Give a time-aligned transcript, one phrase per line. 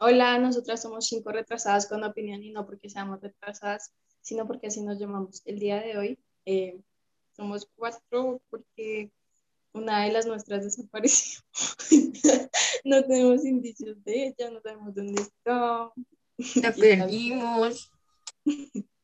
[0.00, 4.80] Hola, nosotras somos cinco retrasadas con opinión y no porque seamos retrasadas, sino porque así
[4.80, 5.42] nos llamamos.
[5.44, 6.80] El día de hoy eh,
[7.36, 9.10] somos cuatro porque
[9.72, 11.40] una de las nuestras desapareció.
[12.84, 15.90] no tenemos indicios de ella, no sabemos dónde está.
[16.62, 17.90] La perdimos.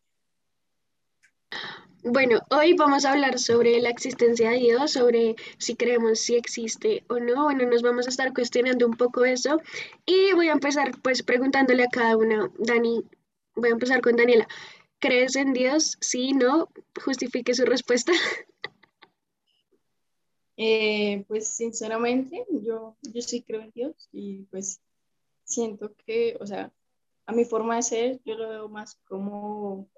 [2.06, 7.02] Bueno, hoy vamos a hablar sobre la existencia de Dios, sobre si creemos si existe
[7.08, 7.44] o no.
[7.44, 9.58] Bueno, nos vamos a estar cuestionando un poco eso
[10.04, 12.52] y voy a empezar pues preguntándole a cada una.
[12.58, 13.02] Dani,
[13.54, 14.46] voy a empezar con Daniela.
[14.98, 15.96] ¿Crees en Dios?
[15.98, 16.68] Sí, no.
[17.02, 18.12] Justifique su respuesta.
[20.56, 24.80] Eh, pues sinceramente, yo, yo sí creo en Dios y pues
[25.42, 26.72] siento que, o sea,
[27.26, 29.88] a mi forma de ser, yo lo veo más como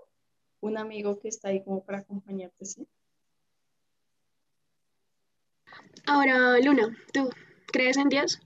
[0.60, 2.86] un amigo que está ahí como para acompañarte, ¿sí?
[6.06, 7.30] Ahora, Luna, ¿tú
[7.66, 8.40] crees en Dios?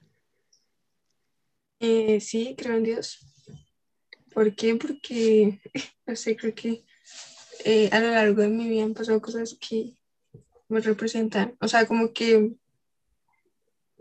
[1.79, 3.19] Eh, sí, creo en Dios.
[4.33, 4.77] ¿Por qué?
[4.77, 5.61] Porque,
[6.07, 6.85] no sé, creo que
[7.65, 9.97] eh, a lo largo de mi vida han pasado cosas que
[10.69, 11.57] me representan.
[11.61, 12.55] O sea, como que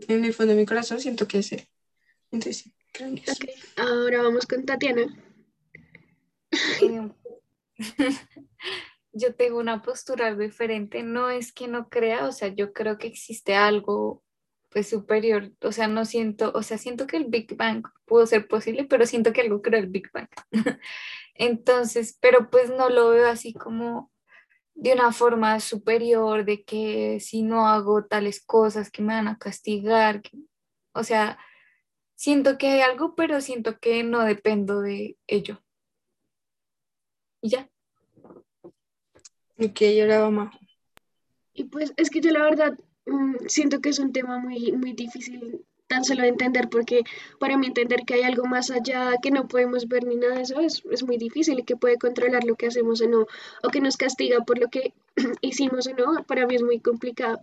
[0.08, 1.68] en el fondo de mi corazón siento que es Él.
[2.30, 3.30] Entonces, sí, creo en Dios.
[3.30, 5.06] Ok, ahora vamos con Tatiana.
[6.80, 7.10] Eh,
[9.12, 11.02] yo tengo una postura diferente.
[11.02, 14.22] No es que no crea, o sea, yo creo que existe algo
[14.70, 18.46] pues superior, o sea, no siento, o sea, siento que el Big Bang pudo ser
[18.48, 20.28] posible, pero siento que algo creó el Big Bang.
[21.34, 24.12] Entonces, pero pues no lo veo así como
[24.74, 29.38] de una forma superior, de que si no hago tales cosas que me van a
[29.38, 30.38] castigar, que-
[30.94, 31.38] o sea,
[32.16, 35.62] siento que hay algo, pero siento que no dependo de ello.
[37.42, 37.68] Y ya.
[39.58, 40.54] Ok, ahora vamos.
[41.54, 44.92] Y pues es que yo la verdad mm, siento que es un tema muy, muy
[44.92, 47.02] difícil tan solo de entender porque
[47.40, 50.42] para mí entender que hay algo más allá que no podemos ver ni nada de
[50.42, 53.26] eso es, es muy difícil y que puede controlar lo que hacemos o no,
[53.64, 54.94] o que nos castiga por lo que
[55.40, 57.40] hicimos o no, para mí es muy complicado.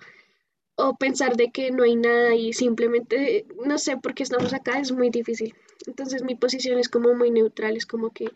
[0.76, 4.80] O pensar de que no hay nada y simplemente no sé por qué estamos acá
[4.80, 5.54] es muy difícil.
[5.86, 8.28] Entonces mi posición es como muy neutral, es como que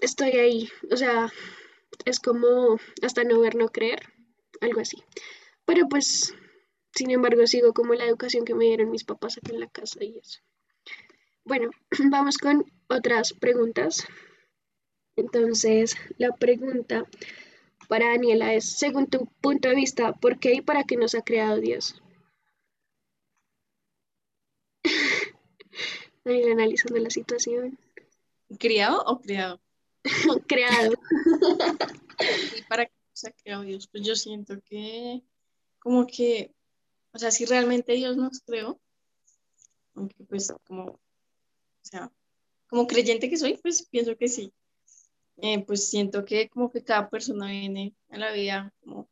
[0.00, 1.32] estoy ahí, o sea,
[2.04, 4.00] es como hasta no ver, no creer,
[4.60, 5.02] algo así.
[5.64, 6.34] Pero pues,
[6.94, 10.02] sin embargo, sigo como la educación que me dieron mis papás aquí en la casa
[10.04, 10.40] y eso.
[11.44, 11.70] Bueno,
[12.10, 14.06] vamos con otras preguntas.
[15.16, 17.06] Entonces, la pregunta
[17.88, 21.22] para Daniela es, según tu punto de vista, ¿por qué y para qué nos ha
[21.22, 22.02] creado Dios?
[26.24, 27.78] Daniela analizando la situación.
[28.58, 29.60] ¿Criado o criado?
[30.46, 30.92] Creado.
[32.56, 33.88] ¿Y para qué se ha creado Dios?
[33.88, 35.22] Pues yo siento que
[35.78, 36.54] como que,
[37.12, 38.80] o sea, si realmente Dios nos creó,
[39.94, 41.00] aunque pues como, o
[41.82, 42.12] sea,
[42.68, 44.52] como creyente que soy, pues pienso que sí.
[45.38, 49.08] Eh, pues siento que como que cada persona viene a la vida como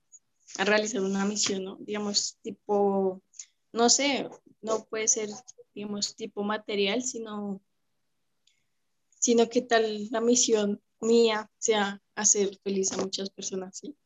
[0.59, 1.76] a realizar una misión, ¿no?
[1.81, 3.22] Digamos, tipo,
[3.72, 4.28] no sé,
[4.62, 5.28] no puede ser,
[5.75, 7.61] digamos, tipo material, sino,
[9.19, 13.97] sino que tal la misión mía sea hacer feliz a muchas personas, ¿sí?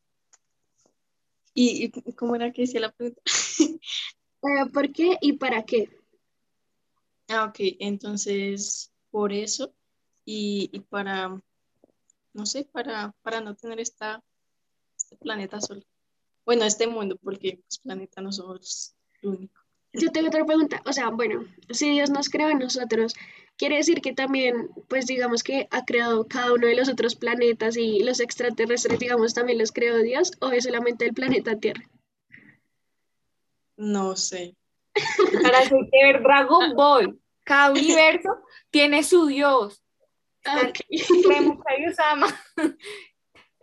[1.54, 3.22] ¿Y, y cómo era que decía la pregunta?
[4.40, 5.90] Eh, ¿por qué y para qué?
[7.26, 9.74] Ah, ok, entonces, por eso
[10.24, 11.42] y, y para,
[12.34, 14.22] no sé, para, para no tener esta,
[14.96, 15.82] este planeta solo.
[16.44, 19.60] Bueno, este mundo, porque pues planeta no somos el único.
[19.98, 23.14] Yo tengo otra pregunta, o sea, bueno, si Dios nos creó a nosotros,
[23.56, 27.76] quiere decir que también, pues digamos que ha creado cada uno de los otros planetas
[27.76, 31.88] y los extraterrestres, digamos, también los creó Dios, o es solamente el planeta Tierra.
[33.76, 34.56] No sé.
[35.42, 35.60] Para
[35.92, 37.18] ver Dragon Ball.
[37.44, 39.82] Cada universo tiene su dios.
[40.44, 40.78] Ah, ok.
[41.24, 42.26] Creemos que Dios ama.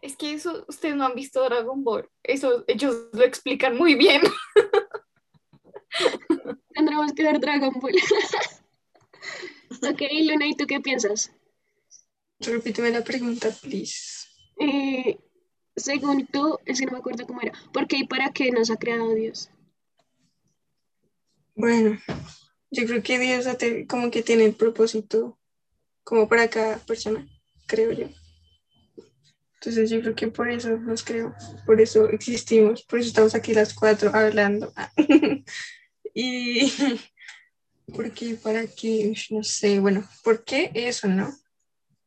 [0.01, 2.09] Es que eso, ustedes no han visto Dragon Ball.
[2.23, 4.21] Eso, ellos lo explican muy bien.
[6.95, 7.93] Tendremos que ver Dragon Ball.
[9.81, 11.31] Ok, Luna, ¿y tú qué piensas?
[12.39, 14.27] Repíteme la pregunta, please.
[14.59, 15.17] Eh,
[15.75, 18.69] según tú, es que no me acuerdo cómo era, ¿por qué y para qué nos
[18.69, 19.49] ha creado Dios?
[21.55, 21.99] Bueno,
[22.71, 23.47] yo creo que Dios
[23.87, 25.37] como que tiene el propósito
[26.03, 27.27] como para cada persona,
[27.67, 28.07] creo yo.
[29.55, 33.53] Entonces yo creo que por eso nos creo, por eso existimos, por eso estamos aquí
[33.53, 34.71] las cuatro hablando.
[36.15, 36.71] y
[37.93, 41.31] porque para qué, no sé, bueno, ¿por qué eso, no?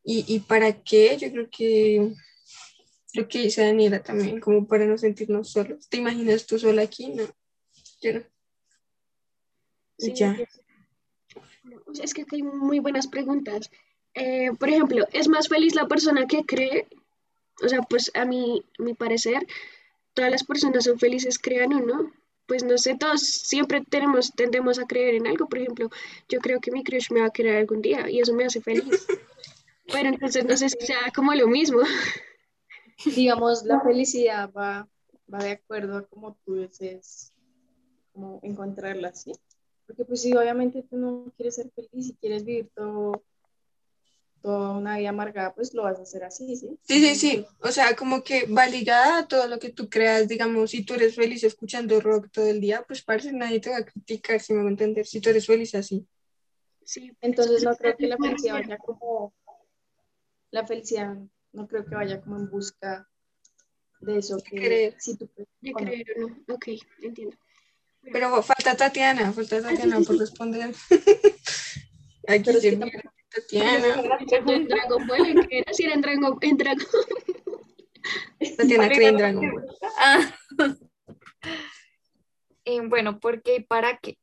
[0.03, 2.15] Y, y para qué, yo creo que
[3.13, 5.89] lo que dice Daniela también, como para no sentirnos solos.
[5.89, 7.09] ¿Te imaginas tú sola aquí?
[7.09, 7.25] No,
[8.01, 8.23] yo no.
[9.99, 10.37] Sí, ya.
[12.03, 13.71] es que hay muy buenas preguntas.
[14.15, 16.89] Eh, por ejemplo, ¿es más feliz la persona que cree?
[17.63, 18.63] O sea, pues a a mi
[18.97, 19.47] parecer,
[20.15, 22.13] todas las personas son felices, crean o no.
[22.49, 25.49] Pues no sé, todos siempre tenemos, tendemos a creer en algo.
[25.49, 25.91] Por ejemplo,
[26.29, 28.61] yo creo que mi crush me va a querer algún día y eso me hace
[28.61, 29.07] feliz.
[29.93, 31.81] Pero entonces no sé si sea como lo mismo.
[33.17, 34.89] Digamos, la felicidad va,
[35.33, 37.33] va de acuerdo a cómo tú desees
[38.13, 39.33] como encontrarla, ¿sí?
[39.87, 43.23] Porque pues si obviamente tú no quieres ser feliz y quieres vivir todo,
[44.43, 46.79] toda una vida amargada, pues lo vas a hacer así, ¿sí?
[46.83, 47.47] Sí, sí, sí.
[47.61, 50.29] O sea, como que va ligada a todo lo que tú creas.
[50.29, 53.79] Digamos, si tú eres feliz escuchando rock todo el día, pues parece nadie te va
[53.79, 56.07] a criticar, si me voy a entender, si tú eres feliz así.
[56.85, 59.35] Sí, Entonces no creo que la felicidad vaya como,
[60.51, 61.17] la felicidad
[61.53, 63.09] no creo que vaya como en busca
[64.01, 64.95] de eso que creer.
[64.99, 66.55] si tú crees de creer o no.
[66.55, 66.69] Ok,
[67.03, 67.37] entiendo.
[68.13, 70.75] Pero falta Tatiana, falta Tatiana sí, por responder.
[72.29, 73.03] Aquí Pero es se que
[73.41, 74.03] Tatiana.
[74.31, 75.73] En Dragon Ball, ¿en qué era?
[75.73, 76.87] Si era en Dragon, en Dragon
[78.57, 79.67] Tatiana cree en Dragon Ball.
[79.99, 80.35] Ah.
[82.65, 84.19] Eh, bueno, ¿por qué y para qué?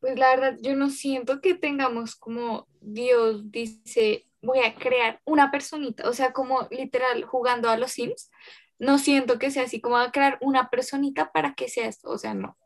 [0.00, 5.50] Pues la verdad, yo no siento que tengamos como Dios dice, voy a crear una
[5.50, 8.30] personita, o sea, como literal jugando a los Sims,
[8.78, 12.18] no siento que sea así como a crear una personita para que sea esto, o
[12.18, 12.56] sea, no.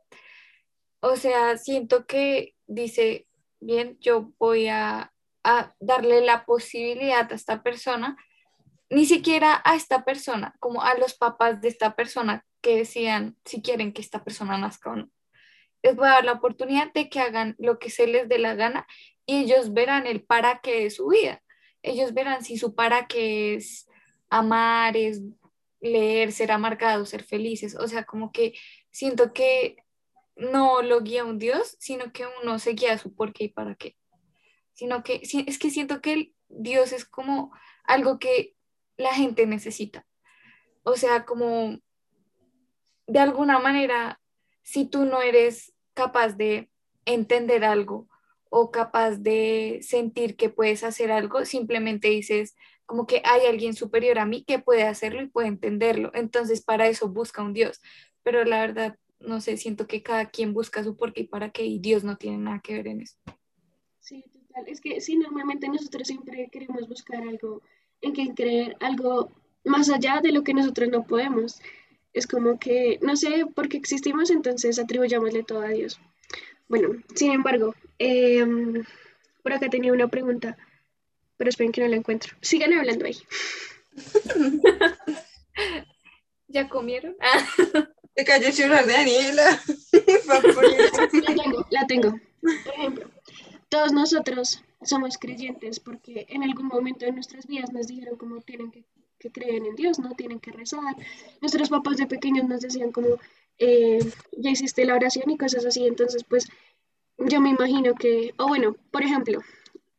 [1.00, 3.26] O sea, siento que dice,
[3.62, 5.12] bien, yo voy a,
[5.44, 8.17] a darle la posibilidad a esta persona
[8.93, 13.62] ni siquiera a esta persona, como a los papás de esta persona que decían si
[13.62, 15.11] quieren que esta persona nazca o no.
[15.82, 18.55] Les voy a dar la oportunidad de que hagan lo que se les dé la
[18.55, 18.87] gana
[19.25, 21.43] y ellos verán el para qué de su vida.
[21.82, 23.88] Ellos verán si su para qué es
[24.29, 25.23] amar, es
[25.81, 27.75] leer, ser amargado, ser felices.
[27.75, 28.53] O sea, como que
[28.91, 29.76] siento que
[30.50, 33.74] no lo guía un Dios, sino que uno se guía su por qué y para
[33.74, 33.96] qué.
[34.72, 37.52] Sino que es que siento que el Dios es como
[37.84, 38.54] algo que
[38.96, 40.06] la gente necesita.
[40.82, 41.78] O sea, como
[43.06, 44.20] de alguna manera,
[44.62, 46.70] si tú no eres capaz de
[47.04, 48.08] entender algo
[48.50, 52.54] o capaz de sentir que puedes hacer algo, simplemente dices
[52.86, 56.10] como que hay alguien superior a mí que puede hacerlo y puede entenderlo.
[56.14, 57.80] Entonces, para eso busca un Dios.
[58.22, 61.50] Pero la verdad, no sé, siento que cada quien busca su por qué y para
[61.50, 63.16] qué y Dios no tiene nada que ver en eso.
[64.00, 64.69] Sí, total.
[64.69, 67.62] Es que sí, normalmente nosotros siempre queremos buscar algo
[68.00, 69.30] en que creer, algo
[69.64, 71.60] más allá de lo que nosotros no podemos.
[72.12, 76.00] Es como que no sé por qué existimos, entonces atribuyámosle todo a Dios.
[76.68, 78.84] Bueno, sin embargo, em,
[79.42, 80.56] por acá tenía una pregunta,
[81.36, 82.36] pero esperen que no la encuentro.
[82.40, 83.16] Sigan hablando ahí.
[86.48, 87.16] ¿Ya comieron?
[88.14, 89.62] Te cayó el celular de Daniela.
[91.12, 92.20] La tengo, la tengo.
[92.41, 93.11] Por ejemplo,
[93.69, 98.70] todos nosotros somos creyentes porque en algún momento de nuestras vidas nos dijeron cómo tienen
[98.70, 98.85] que,
[99.19, 100.97] que creer en Dios, no tienen que rezar.
[101.41, 103.19] Nuestros papás de pequeños nos decían como,
[103.59, 104.00] eh,
[104.32, 105.87] ya hiciste la oración y cosas así.
[105.87, 106.49] Entonces, pues
[107.19, 109.41] yo me imagino que, o bueno, por ejemplo,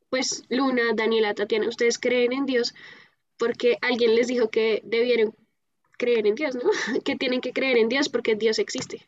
[0.10, 2.76] pues Luna, Daniela, Tatiana, ustedes creen en Dios
[3.38, 5.36] porque alguien les dijo que debieron
[5.98, 6.64] creer en Dios, ¿no?
[7.06, 9.08] Que tienen que creer en Dios porque Dios existe.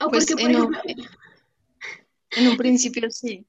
[0.00, 1.08] O Pues, porque, por en un- ejemplo,
[2.36, 3.46] En un principio sí.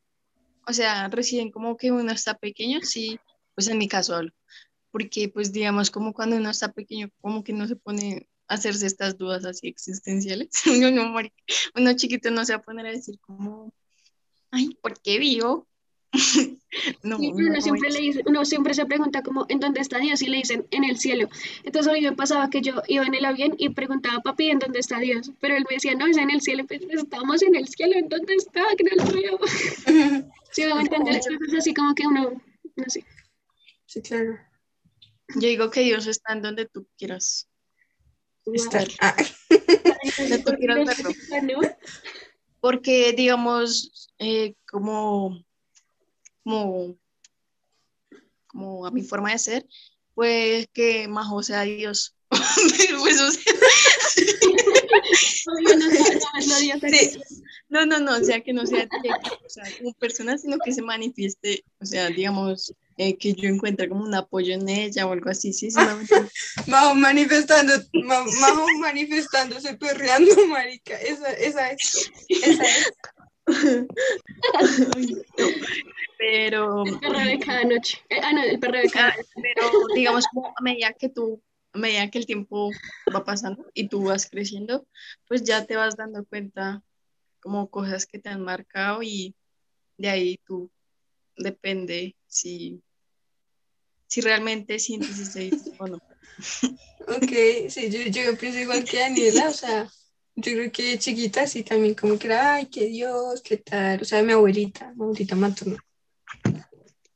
[0.67, 3.19] O sea, recién como que uno está pequeño, sí,
[3.55, 4.31] pues en mi caso hablo.
[4.91, 8.85] Porque pues digamos como cuando uno está pequeño, como que no se pone a hacerse
[8.85, 10.49] estas dudas así existenciales.
[10.67, 11.13] Uno, no,
[11.75, 13.73] uno chiquito no se va a poner a decir como,
[14.51, 15.67] ay, ¿por qué vivo?
[17.03, 19.79] No, Sí, uno no, siempre, es- le dice, uno siempre se pregunta como, ¿en dónde
[19.79, 20.21] está Dios?
[20.21, 21.29] Y le dicen, en el cielo.
[21.63, 24.59] Entonces a mí me pasaba que yo iba en el avión y preguntaba, papi, ¿en
[24.59, 25.31] dónde está Dios?
[25.39, 26.65] Pero él me decía, no, es en el cielo.
[26.67, 28.63] Pues estamos en el cielo, ¿en dónde está?
[28.77, 29.39] Que no lo veo.
[30.51, 30.63] Sí,
[31.57, 32.41] así como que uno,
[32.75, 33.05] no sé.
[33.85, 34.37] Sí, claro.
[35.35, 37.49] Yo digo que Dios está en donde tú quieras
[38.53, 38.87] estar.
[38.99, 39.15] Ah,
[40.17, 41.61] Donde tú quieras verlo.
[41.61, 41.69] ¿no?
[42.61, 45.43] Porque, digamos, eh, como,
[46.45, 46.95] como,
[48.47, 49.65] como a mi forma de ser,
[50.13, 52.15] pues que Majo sea Dios.
[52.99, 53.53] Pues, o sea,
[55.45, 57.19] no, no, no, es lo Dios Sí.
[57.69, 58.87] no, no, no, o sea, que no sea
[59.45, 63.87] o sea, como persona, sino que se manifieste, o sea, digamos, eh, que yo encuentre
[63.89, 65.77] como un apoyo en ella o algo así, sí, sí?
[66.67, 70.97] Majo manifestando, Ma- Majo manifestándose, perreando, marica.
[70.99, 72.11] Esa, esa es.
[72.29, 72.91] Esa es.
[76.17, 78.01] Pero, El perro de cada noche.
[78.09, 80.25] Eh, ah, no, el perro de cada Ah, pero digamos
[80.57, 81.41] a medida que tú,
[81.73, 82.71] a medida que el tiempo
[83.13, 84.87] va pasando y tú vas creciendo,
[85.27, 86.83] pues ya te vas dando cuenta
[87.41, 89.35] como cosas que te han marcado y
[89.97, 90.71] de ahí tú
[91.37, 92.81] depende si,
[94.07, 95.97] si realmente sientes ese o no.
[97.07, 99.87] Ok, sí, yo, yo pienso igual que Daniela, o sea,
[100.35, 104.05] yo creo que chiquita sí también como que era, ay, qué Dios, qué tal, o
[104.05, 105.77] sea, mi abuelita, mi abuelita materna.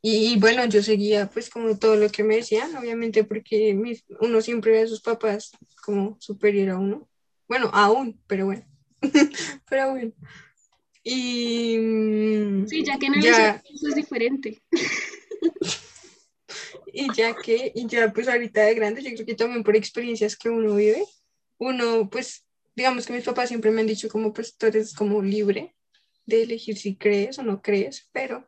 [0.02, 4.06] Y, y bueno, yo seguía pues como todo lo que me decían, obviamente porque mis-
[4.22, 5.52] uno siempre ve a sus papás
[5.84, 7.10] como superior a uno.
[7.50, 8.64] Bueno, aún, pero bueno,
[9.70, 10.14] pero bueno.
[11.04, 11.76] Y
[12.68, 14.62] Sí, ya que el ya, eso es diferente.
[16.94, 20.38] y ya que, y ya pues ahorita de grande, yo creo que también por experiencias
[20.38, 21.04] que uno vive,
[21.58, 22.46] uno pues,
[22.76, 25.76] digamos que mis papás siempre me han dicho como pues tú como libre
[26.26, 28.48] de elegir si crees o no crees, pero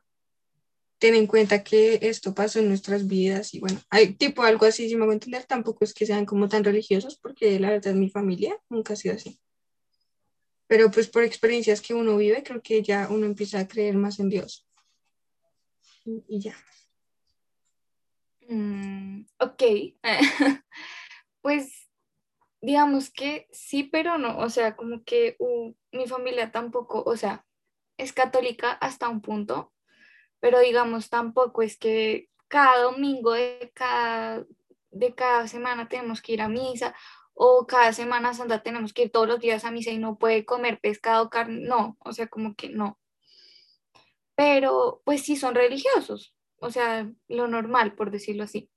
[0.99, 4.87] ten en cuenta que esto pasó en nuestras vidas y bueno, hay tipo algo así,
[4.87, 8.09] si me hago entender, tampoco es que sean como tan religiosos porque la verdad mi
[8.09, 9.39] familia nunca ha sido así.
[10.67, 14.19] Pero pues por experiencias que uno vive, creo que ya uno empieza a creer más
[14.19, 14.65] en Dios.
[16.05, 16.55] Y, y ya.
[18.47, 19.63] Mm, ok,
[21.41, 21.80] pues
[22.61, 27.45] digamos que sí, pero no, o sea, como que uh, mi familia tampoco, o sea,
[27.97, 29.73] es católica hasta un punto,
[30.39, 34.45] pero digamos tampoco es que cada domingo de cada,
[34.91, 36.95] de cada semana tenemos que ir a misa
[37.33, 40.45] o cada semana santa tenemos que ir todos los días a misa y no puede
[40.45, 42.99] comer pescado, carne, no, o sea, como que no,
[44.35, 48.70] pero pues sí son religiosos, o sea, lo normal, por decirlo así.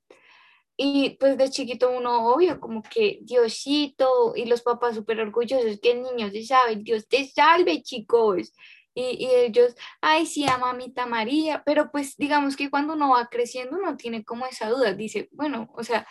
[0.76, 5.92] Y pues de chiquito uno obvio como que Diosito y los papás súper orgullosos que
[5.92, 8.52] el niño se sabe, Dios te salve chicos.
[8.92, 13.28] Y, y ellos, ay sí, a mamita María, pero pues digamos que cuando uno va
[13.28, 16.06] creciendo uno tiene como esa duda, dice, bueno, o sea,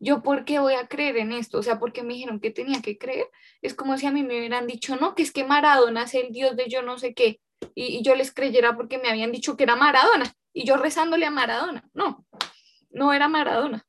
[0.00, 1.58] ¿yo por qué voy a creer en esto?
[1.58, 3.26] O sea, porque me dijeron que tenía que creer.
[3.60, 6.32] Es como si a mí me hubieran dicho, no, que es que Maradona es el
[6.32, 7.40] Dios de yo no sé qué,
[7.74, 11.26] y, y yo les creyera porque me habían dicho que era Maradona, y yo rezándole
[11.26, 11.88] a Maradona.
[11.94, 12.26] No,
[12.90, 13.86] no era Maradona.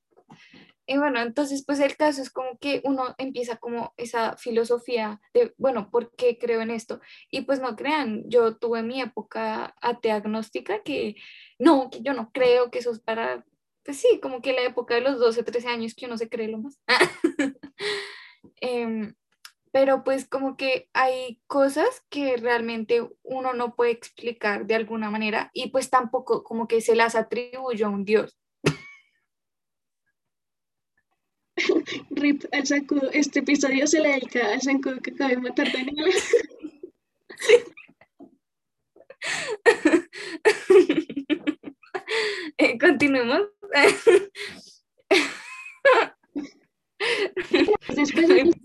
[0.86, 5.54] Y bueno, entonces pues el caso es como que uno empieza como esa filosofía de,
[5.58, 7.00] bueno, ¿por qué creo en esto?
[7.32, 11.16] Y pues no crean, yo tuve mi época ateagnóstica que
[11.58, 13.46] no, que yo no creo que eso es para,
[13.86, 16.50] pues sí, como que la época de los 12, 13 años que uno se cree
[16.50, 16.80] lo más.
[18.60, 19.16] Em,
[19.72, 25.50] pero pues como que hay cosas que realmente uno no puede explicar de alguna manera
[25.54, 28.38] y pues tampoco como que se las atribuye a un Dios.
[32.24, 33.10] Rip al zancudo.
[33.12, 36.12] Este episodio se le dedica al zancudo que acaba de matar Daniela.
[42.58, 43.48] Eh, Continuemos.
[47.96, 48.56] Después de los.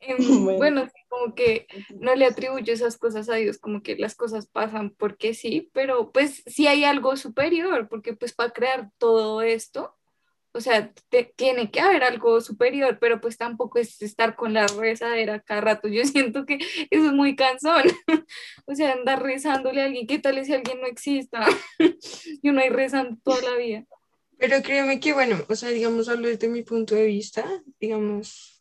[0.00, 0.58] Em, Bueno.
[0.58, 1.66] Bueno, sí, como que
[2.00, 6.12] no le atribuyo esas cosas a Dios, como que las cosas pasan porque sí, pero
[6.12, 9.96] pues sí hay algo superior, porque pues para crear todo esto,
[10.52, 10.92] o sea,
[11.36, 15.88] tiene que haber algo superior, pero pues tampoco es estar con la rezadera cada rato.
[15.88, 17.84] Yo siento que eso es muy cansón,
[18.66, 21.46] o sea, andar rezándole a alguien, ¿qué tal si alguien no exista?
[22.42, 23.84] Y uno ahí rezando toda la vida.
[24.38, 27.44] Pero créeme que, bueno, o sea, digamos, hablo desde mi punto de vista,
[27.80, 28.53] digamos,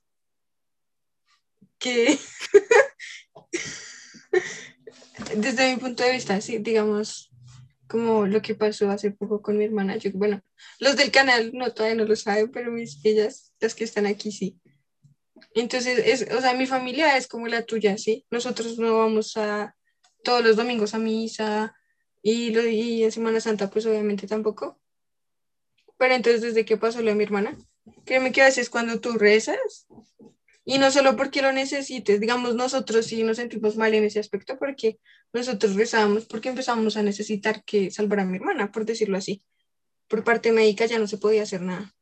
[1.83, 2.17] que
[5.35, 7.31] desde mi punto de vista, sí, digamos,
[7.87, 10.41] como lo que pasó hace poco con mi hermana, yo, bueno,
[10.79, 14.31] los del canal no, todavía no lo saben, pero mis, ellas, las que están aquí,
[14.31, 14.57] sí.
[15.53, 18.25] Entonces, es, o sea, mi familia es como la tuya, ¿sí?
[18.31, 19.75] Nosotros no vamos a
[20.23, 21.75] todos los domingos a misa
[22.21, 24.79] y, lo, y en Semana Santa, pues obviamente tampoco.
[25.97, 27.57] Pero entonces, desde que pasó lo de mi hermana,
[28.05, 29.85] créeme que a veces cuando tú rezas,
[30.65, 34.58] y no solo porque lo necesites, digamos, nosotros sí nos sentimos mal en ese aspecto
[34.58, 35.00] porque
[35.34, 39.43] nosotros rezábamos porque empezamos a necesitar que salvar a mi hermana, por decirlo así.
[40.08, 41.93] Por parte médica ya no se podía hacer nada.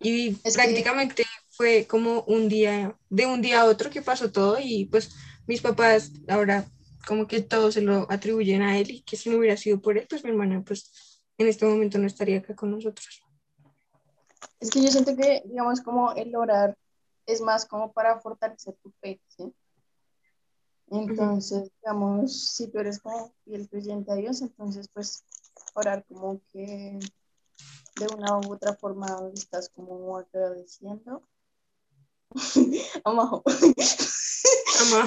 [0.00, 4.32] Y Es que- prácticamente fue como un día, de un día a otro que pasó
[4.32, 5.14] todo y pues
[5.46, 6.66] mis papás ahora
[7.06, 9.98] como que todo se lo atribuyen a él y que si no hubiera sido por
[9.98, 13.22] él, pues mi hermana pues en este momento no estaría acá con nosotros.
[14.60, 16.76] Es que yo siento que, digamos, como el orar
[17.32, 19.52] es más como para fortalecer tu fe, ¿sí?
[20.88, 25.24] Entonces, digamos, si tú eres como fiel creyente a Dios, entonces pues
[25.74, 26.98] orar como que
[27.96, 31.22] de una u otra forma le estás como agradeciendo.
[33.04, 33.42] Amajo.
[34.80, 35.06] Amá.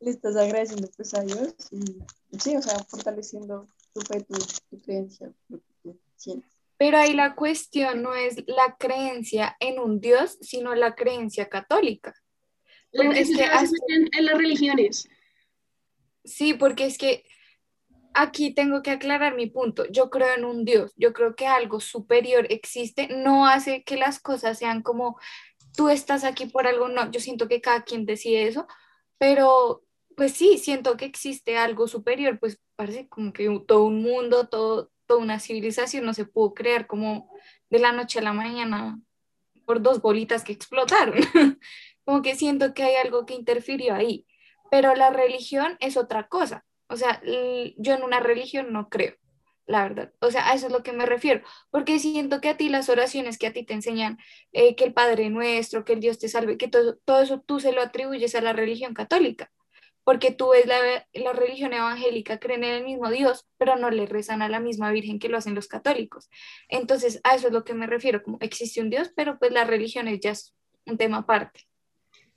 [0.00, 2.02] le estás agradeciendo pues a Dios y
[2.38, 4.38] sí, o sea, fortaleciendo tu fe, tu,
[4.70, 6.53] tu creencia, lo que tú sientes.
[6.76, 12.14] Pero ahí la cuestión no es la creencia en un Dios, sino la creencia católica.
[12.92, 15.08] La- es que hasta- en, en las religiones.
[16.24, 17.24] Sí, porque es que
[18.14, 19.84] aquí tengo que aclarar mi punto.
[19.90, 24.20] Yo creo en un Dios, yo creo que algo superior existe, no hace que las
[24.20, 25.18] cosas sean como
[25.76, 28.66] tú estás aquí por algo, no, yo siento que cada quien decide eso,
[29.18, 29.82] pero
[30.16, 34.92] pues sí, siento que existe algo superior, pues parece como que todo un mundo, todo,
[35.06, 37.30] toda una civilización no se pudo crear como
[37.70, 38.98] de la noche a la mañana
[39.64, 41.14] por dos bolitas que explotaron.
[42.04, 44.26] como que siento que hay algo que interfirió ahí,
[44.70, 46.64] pero la religión es otra cosa.
[46.88, 49.14] O sea, yo en una religión no creo,
[49.66, 50.12] la verdad.
[50.20, 52.88] O sea, a eso es lo que me refiero, porque siento que a ti las
[52.88, 54.18] oraciones que a ti te enseñan,
[54.52, 57.58] eh, que el Padre Nuestro, que el Dios te salve, que todo, todo eso tú
[57.58, 59.50] se lo atribuyes a la religión católica,
[60.04, 60.78] porque tú ves la,
[61.14, 64.92] la religión evangélica, creen en el mismo Dios, pero no le rezan a la misma
[64.92, 66.30] Virgen que lo hacen los católicos.
[66.68, 69.64] Entonces, a eso es lo que me refiero, como existe un Dios, pero pues la
[69.64, 70.54] religión es ya es
[70.86, 71.60] un tema aparte.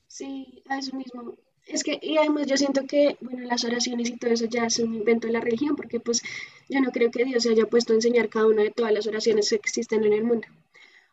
[0.08, 1.38] Sí, a eso mismo.
[1.66, 4.80] Es que, y además yo siento que, bueno, las oraciones y todo eso ya es
[4.80, 6.22] un invento de la religión, porque pues
[6.70, 9.06] yo no creo que Dios se haya puesto a enseñar cada una de todas las
[9.06, 10.48] oraciones que existen en el mundo.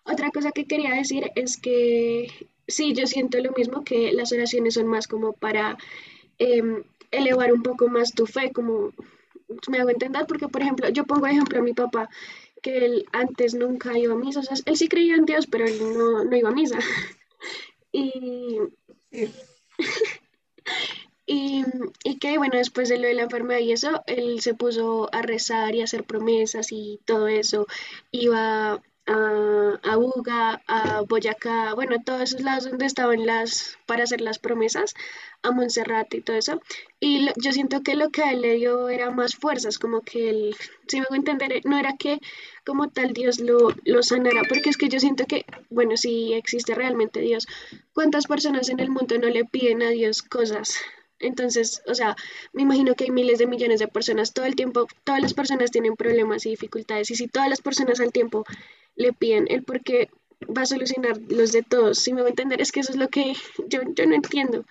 [0.05, 2.29] Otra cosa que quería decir es que
[2.69, 5.77] sí, yo siento lo mismo, que las oraciones son más como para
[6.39, 8.93] em, elevar un poco más tu fe, como
[9.69, 12.09] me hago entender, porque por ejemplo, yo pongo ejemplo a mi papá,
[12.63, 15.67] que él antes nunca iba a misa, o sea, él sí creía en Dios, pero
[15.67, 16.79] él no, no iba a misa.
[17.93, 18.59] Y.
[21.27, 21.65] Y,
[22.05, 25.23] y que bueno, después de lo de la enfermedad y eso, él se puso a
[25.23, 27.67] rezar y a hacer promesas y todo eso.
[28.11, 34.05] Iba a, a Buga, a Boyacá, bueno, a todos esos lados donde estaban las, para
[34.05, 34.95] hacer las promesas,
[35.43, 36.61] a Montserrat y todo eso.
[37.01, 40.31] Y yo siento que lo que a él le dio era más fuerzas, como que
[40.31, 40.57] él,
[40.89, 42.19] si me hago entender, no era que
[42.65, 46.75] como tal Dios lo, lo sanara, porque es que yo siento que, bueno, si existe
[46.75, 47.47] realmente Dios,
[47.93, 50.75] ¿cuántas personas en el mundo no le piden a Dios cosas?
[51.21, 52.17] Entonces, o sea,
[52.53, 55.71] me imagino que hay miles de millones de personas todo el tiempo, todas las personas
[55.71, 58.45] tienen problemas y dificultades, y si todas las personas al tiempo
[58.97, 60.09] le piden, ¿el por qué
[60.57, 61.99] va a solucionar los de todos?
[61.99, 63.35] Si me va a entender, es que eso es lo que
[63.69, 64.65] yo, yo no entiendo.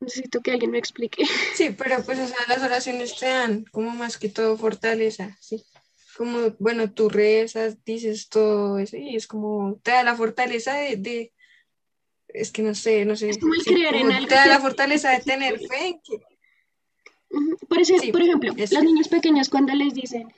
[0.00, 1.24] Necesito que alguien me explique.
[1.54, 5.64] Sí, pero pues, o sea, las oraciones te dan como más que todo fortaleza, ¿sí?
[6.16, 10.96] Como, bueno, tú rezas, dices todo eso y es como, te da la fortaleza de,
[10.96, 11.32] de-
[12.28, 14.46] es que no sé, no sé, Es como el sí, creer en algo te da
[14.46, 16.20] la fortaleza de tener fe en que,
[17.30, 17.56] Ujú.
[17.68, 18.74] Por, Sí, por ejemplo, eso.
[18.74, 20.32] los niños pequeños cuando les dicen,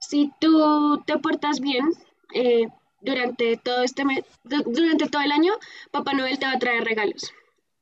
[0.00, 1.86] si tú te portas bien
[2.34, 2.66] eh,
[3.02, 5.54] durante todo este mes, du- durante todo el año,
[5.90, 7.32] Papá Noel te va a traer regalos.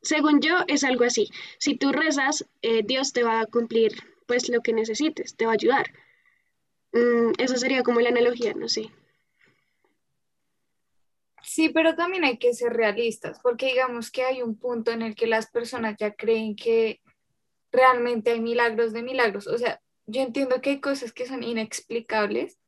[0.03, 1.29] Según yo, es algo así.
[1.59, 3.93] Si tú rezas, eh, Dios te va a cumplir
[4.27, 5.91] pues lo que necesites, te va a ayudar.
[6.93, 8.91] Mm, esa sería como la analogía, no sé.
[11.43, 15.15] Sí, pero también hay que ser realistas, porque digamos que hay un punto en el
[15.15, 17.01] que las personas ya creen que
[17.73, 19.47] realmente hay milagros de milagros.
[19.47, 22.59] O sea, yo entiendo que hay cosas que son inexplicables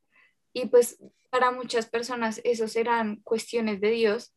[0.52, 0.98] y pues
[1.32, 4.34] para muchas personas eso serán cuestiones de Dios,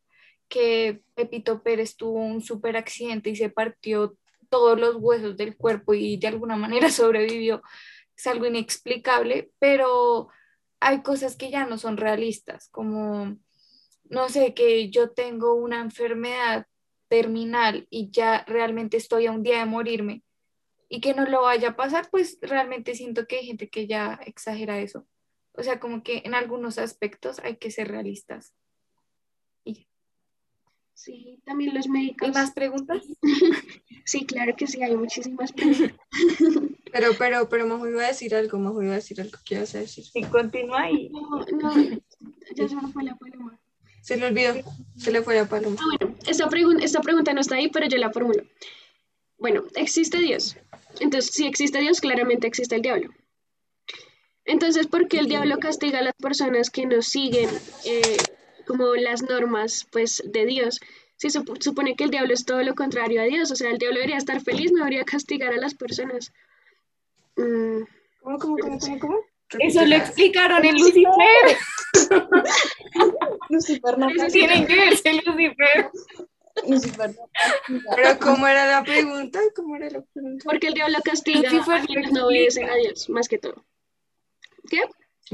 [0.48, 4.16] que Pepito Pérez tuvo un super accidente y se partió
[4.48, 7.60] todos los huesos del cuerpo y de alguna manera sobrevivió.
[8.16, 10.28] Es algo inexplicable, pero
[10.80, 13.36] hay cosas que ya no son realistas, como
[14.04, 16.66] no sé, que yo tengo una enfermedad
[17.08, 20.22] terminal y ya realmente estoy a un día de morirme
[20.88, 24.18] y que no lo vaya a pasar, pues realmente siento que hay gente que ya
[24.24, 25.06] exagera eso.
[25.58, 28.54] O sea, como que en algunos aspectos hay que ser realistas.
[29.64, 29.88] ¿Y
[30.94, 32.28] Sí, también los médicos.
[32.28, 33.02] ¿Hay más preguntas?
[34.08, 35.90] Sí, claro que sí, hay muchísimas preguntas.
[36.92, 39.74] pero, pero, pero Majo iba a decir algo, Majo iba a decir algo, ¿qué ibas
[39.74, 40.04] a decir?
[40.04, 41.28] Sí, continúa y No,
[41.60, 41.98] no,
[42.54, 43.58] ya se me fue la paloma.
[44.00, 44.54] Se le olvidó,
[44.96, 45.76] se le fue la paloma.
[45.80, 48.44] Ah, bueno, esta, pregun- esta pregunta no está ahí, pero yo la formulo.
[49.38, 50.56] Bueno, ¿existe Dios?
[51.00, 53.10] Entonces, si existe Dios, claramente existe el diablo.
[54.46, 57.50] Entonces, ¿por qué el diablo castiga a las personas que no siguen
[57.84, 58.16] eh,
[58.66, 60.80] como las normas pues, de Dios?
[61.16, 63.70] Si se sup- supone que el diablo es todo lo contrario a Dios, o sea,
[63.70, 66.32] el diablo debería estar feliz, no debería castigar a las personas.
[67.36, 67.82] Mm,
[68.22, 69.18] ¿Cómo, cómo, cómo, cómo, cómo?
[69.60, 71.56] eso lo explicaron en Lucifer.
[73.48, 75.90] Lucifer no Eso Tienen que verse Lucifer.
[76.68, 77.92] Lucifer no castiga.
[77.96, 79.40] Pero, ¿cómo era la pregunta?
[79.54, 80.44] ¿Cómo era la pregunta?
[80.44, 83.64] porque el diablo castiga Lucifer a quienes no obedecen a Dios, más que todo.
[84.68, 84.80] ¿Qué?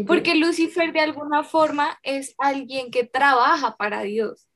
[0.07, 4.49] Porque Lucifer de alguna forma es alguien que trabaja para Dios.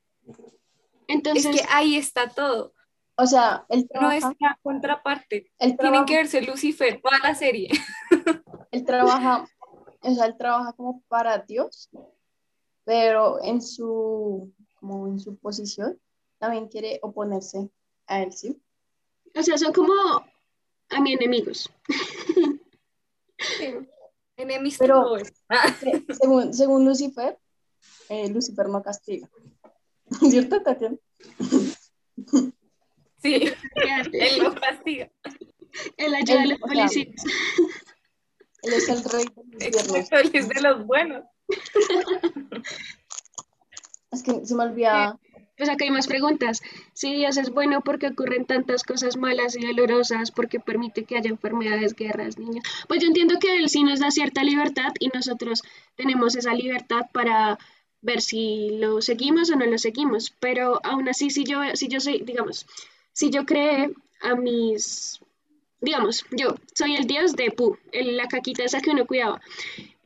[1.08, 2.72] Entonces, es que ahí está todo.
[3.16, 5.36] O sea, él No es la contraparte.
[5.36, 7.70] él Tienen trabaja, que verse Lucifer, toda la serie.
[8.70, 9.46] él trabaja,
[10.00, 11.88] o sea, él trabaja como para Dios.
[12.84, 15.98] pero en su, como en su posición,
[16.38, 17.70] también quiere oponerse
[18.06, 18.60] a él, ¿sí?
[19.34, 19.92] O sea, son como
[20.90, 21.70] a mi enemigos.
[24.36, 25.32] Enemies Pero- to lovers.
[25.48, 27.38] Ah, Se- Según, según Lucifer,
[28.08, 29.28] eh, Lucifer no castiga.
[30.30, 30.96] ¿Cierto, Tatiana?
[33.22, 33.50] sí,
[34.12, 35.10] él lo castiga.
[35.96, 37.08] Él ayuda a los policías.
[38.62, 39.94] Él es el rey de los viernes.
[39.94, 41.24] Exacto, él es de los buenos.
[44.10, 45.18] Es que se me olvida.
[45.56, 46.62] Pues acá hay más preguntas.
[46.92, 50.30] Si Dios es bueno, ¿por qué ocurren tantas cosas malas y dolorosas?
[50.30, 52.62] ¿Por qué permite que haya enfermedades, guerras, niños?
[52.88, 55.62] Pues yo entiendo que Él sí nos da cierta libertad y nosotros
[55.94, 57.58] tenemos esa libertad para
[58.02, 60.34] ver si lo seguimos o no lo seguimos.
[60.40, 62.66] Pero aún así, si yo, si yo soy, digamos,
[63.12, 65.20] si yo creé a mis,
[65.80, 69.40] digamos, yo soy el Dios de Pu, la caquita esa que uno cuidaba.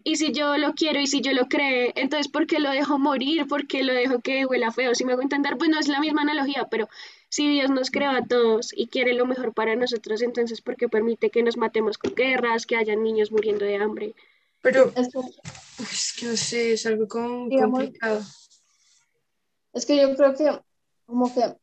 [0.02, 2.98] Y si yo lo quiero y si yo lo cree, entonces ¿por qué lo dejo
[2.98, 3.46] morir?
[3.46, 4.94] ¿Por qué lo dejo que huela feo?
[4.94, 6.88] Si me hago entender, bueno, es la misma analogía, pero
[7.28, 10.88] si Dios nos creó a todos y quiere lo mejor para nosotros, entonces ¿por qué
[10.88, 14.14] permite que nos matemos con guerras, que hayan niños muriendo de hambre?
[14.62, 18.20] Pero Es que, no sé, es algo como Digamos- complicado.
[19.72, 20.60] es que yo creo que
[21.06, 21.56] como que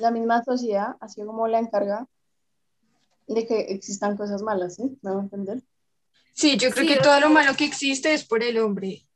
[0.00, 2.06] la misma sociedad ha sido como la encarga
[3.26, 4.98] de que existan cosas malas, ¿sí?
[5.02, 5.62] ¿Me van a entender?
[6.32, 9.06] Sí, yo creo Sí, que todo sea- lo malo que existe es por el hombre.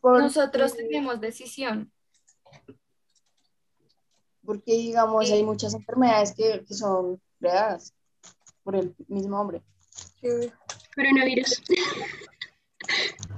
[0.00, 1.90] Porque- Nosotros tenemos decisión.
[4.44, 5.32] Porque, digamos, Sí.
[5.34, 7.94] hay muchas enfermedades que, que son creadas
[8.62, 9.62] por el mismo hombre.
[10.94, 11.62] Coronavirus.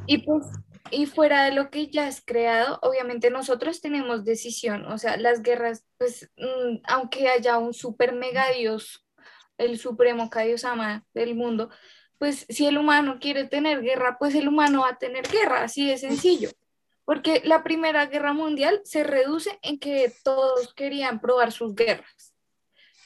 [0.06, 0.46] Y pues,
[0.90, 4.84] y fuera de lo que ya has creado, obviamente nosotros tenemos decisión.
[4.86, 9.04] O sea, las guerras, pues, mm, aunque haya un super mega dios,
[9.58, 11.70] el supremo Kaiosama del mundo,
[12.18, 15.86] pues si el humano quiere tener guerra, pues el humano va a tener guerra, así
[15.86, 16.50] de sencillo.
[17.04, 22.34] Porque la Primera Guerra Mundial se reduce en que todos querían probar sus guerras.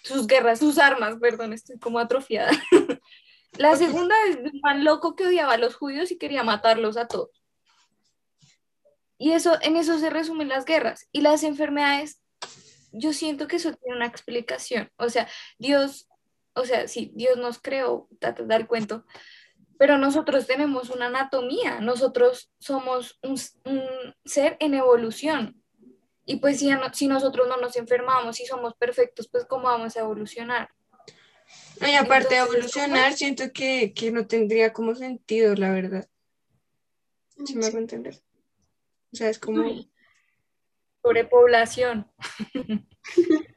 [0.02, 2.50] Sus guerras, sus armas, perdón, estoy como atrofiada.
[3.58, 7.08] La segunda es un man loco que odiaba a los judíos y quería matarlos a
[7.08, 7.42] todos.
[9.18, 11.08] Y eso, en eso se resumen las guerras.
[11.12, 12.22] Y las enfermedades,
[12.92, 14.90] yo siento que eso tiene una explicación.
[14.96, 16.08] O sea, Dios,
[16.54, 19.04] o sea, sí, Dios nos creó, da, da el cuento,
[19.78, 23.82] pero nosotros tenemos una anatomía, nosotros somos un, un
[24.24, 25.62] ser en evolución.
[26.26, 29.96] Y pues si, no- si nosotros no nos enfermamos y somos perfectos, pues ¿cómo vamos
[29.96, 30.68] a evolucionar?
[31.80, 36.08] No, y aparte de evolucionar, siento que, que no tendría como sentido, la verdad.
[37.46, 38.22] ¿Sí me hago entender?
[39.12, 39.64] O sea, es como.
[41.02, 42.06] Sobrepoblación.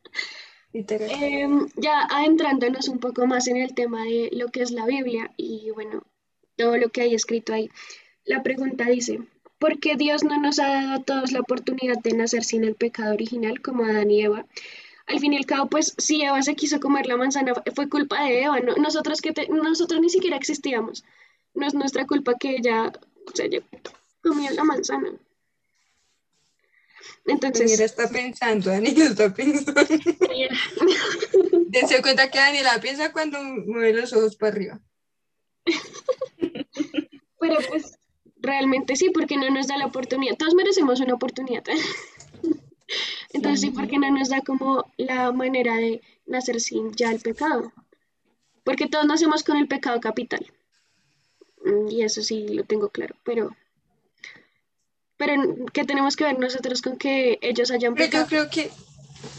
[0.73, 1.09] literal.
[1.11, 5.31] Em, ya adentrándonos un poco más en el tema de lo que es la Biblia
[5.37, 6.03] y bueno,
[6.57, 7.69] todo lo que hay escrito ahí.
[8.25, 9.21] La pregunta dice,
[9.59, 12.75] ¿por qué Dios no nos ha dado a todos la oportunidad de nacer sin el
[12.75, 14.45] pecado original como Adán y Eva?
[15.05, 18.23] Al fin y al cabo, pues si Eva se quiso comer la manzana, fue culpa
[18.23, 18.75] de Eva, ¿no?
[18.75, 21.03] Nosotros, que nosotros ni siquiera existíamos.
[21.53, 22.91] No es nuestra culpa que ella
[23.33, 23.61] se haya
[24.21, 25.11] comido la manzana.
[27.25, 29.73] Entonces, Daniela está pensando, Daniela está pensando.
[31.67, 34.81] Dense cuenta que Daniela piensa cuando mueve los ojos para arriba.
[37.39, 37.97] Pero pues
[38.37, 40.35] realmente sí, porque no nos da la oportunidad.
[40.37, 41.63] Todos merecemos una oportunidad.
[43.33, 47.71] Entonces sí, porque no nos da como la manera de nacer sin ya el pecado.
[48.63, 50.45] Porque todos nacemos con el pecado capital.
[51.63, 53.55] Mm, Y eso sí lo tengo claro, pero...
[55.17, 55.33] Pero
[55.73, 58.27] ¿qué tenemos que ver nosotros con que ellos hayan Pero yo pecado?
[58.27, 58.71] creo que,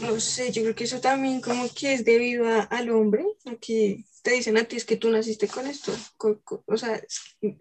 [0.01, 3.55] no sé, yo creo que eso también como que es debido a- al hombre, a
[3.55, 5.91] que te dicen a ti es que tú naciste con esto.
[6.17, 7.01] co- co- o sea,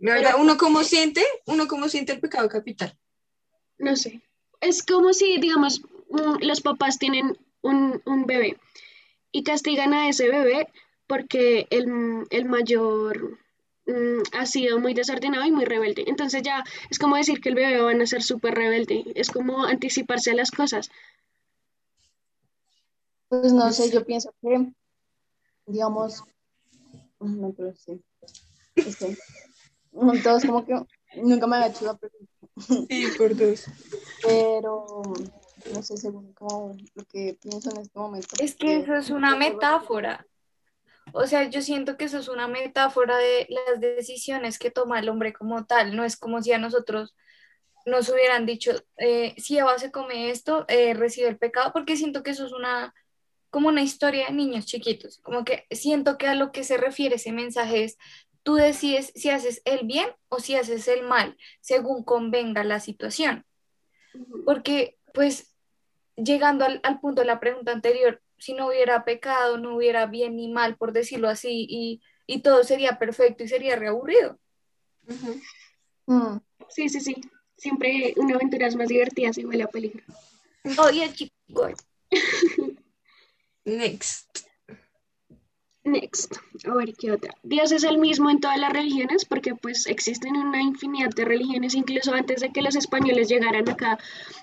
[0.01, 2.97] la verdad, uno como siente, uno como siente el pecado capital.
[3.79, 4.23] No sé.
[4.61, 8.57] Es como si, digamos, mm, los papás tienen un, un bebé
[9.33, 10.69] y castigan a ese bebé
[11.07, 13.39] porque el, el mayor
[14.33, 16.05] ha sido muy desordenado y muy rebelde.
[16.07, 19.05] Entonces ya es como decir que el bebé va a ser súper rebelde.
[19.15, 20.91] Es como anticiparse a las cosas.
[23.29, 24.73] Pues no sé, yo pienso que,
[25.67, 26.23] digamos,
[27.21, 28.01] no, pero sí.
[28.75, 29.17] Es que,
[29.93, 30.75] entonces como que
[31.17, 32.33] nunca me había hecho la pregunta,
[32.89, 33.65] Sí, por dos.
[34.23, 35.03] pero
[35.73, 38.37] no sé, según como lo que pienso en este momento.
[38.39, 40.27] Es que eso es una metáfora.
[41.13, 45.09] O sea, yo siento que eso es una metáfora de las decisiones que toma el
[45.09, 45.95] hombre como tal.
[45.95, 47.15] No es como si a nosotros
[47.87, 52.23] nos hubieran dicho, eh, si Eva se come esto, eh, recibe el pecado, porque siento
[52.23, 52.95] que eso es una,
[53.51, 55.19] como una historia de niños chiquitos.
[55.19, 57.99] Como que siento que a lo que se refiere ese mensaje es,
[58.43, 63.45] tú decides si haces el bien o si haces el mal, según convenga la situación.
[64.45, 65.55] Porque, pues,
[66.17, 70.37] llegando al, al punto de la pregunta anterior, si no hubiera pecado, no hubiera bien
[70.37, 74.39] ni mal, por decirlo así, y, y todo sería perfecto y sería reaburrido.
[76.05, 76.37] Mm.
[76.69, 77.17] Sí, sí, sí.
[77.57, 80.03] Siempre una aventura es más divertida si huele a peligro.
[80.79, 81.73] Oye, chicos.
[83.65, 84.47] Next.
[85.87, 87.35] Next, a ver qué otra.
[87.43, 91.75] Dios es el mismo en todas las religiones porque pues existen una infinidad de religiones,
[91.75, 93.99] incluso antes de que los españoles llegaran acá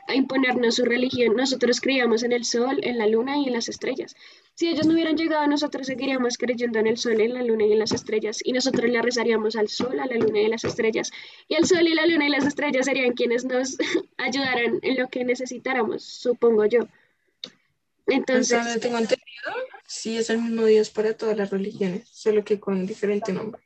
[0.07, 3.69] a imponernos su religión, nosotros creíamos en el sol, en la luna y en las
[3.69, 4.15] estrellas.
[4.53, 7.73] Si ellos no hubieran llegado, nosotros seguiríamos creyendo en el sol, en la luna y
[7.73, 10.63] en las estrellas, y nosotros le rezaríamos al sol, a la luna y a las
[10.63, 11.11] estrellas.
[11.47, 13.79] Y el sol y la luna y las estrellas serían quienes nos
[14.17, 16.81] ayudaran en lo que necesitáramos, supongo yo.
[18.05, 19.51] Entonces, tengo entendido,
[19.91, 23.61] sí es el mismo Dios para todas las religiones, solo que con diferente nombre.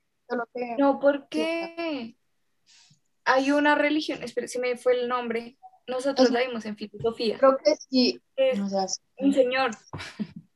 [0.79, 2.17] No, porque
[3.23, 7.57] hay una religión, espera, se me fue el nombre, nosotros la vimos en filosofía, creo
[7.57, 8.87] que sí, es o sea,
[9.19, 9.71] un señor,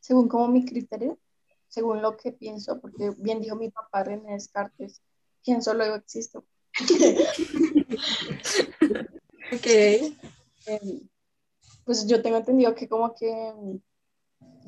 [0.00, 1.18] según como mi criterio,
[1.66, 5.00] según lo que pienso, porque bien dijo mi papá René Descartes,
[5.42, 6.44] pienso luego existo.
[9.52, 9.66] Ok.
[10.66, 11.08] Em,
[11.86, 13.80] pues yo tengo entendido que como que em,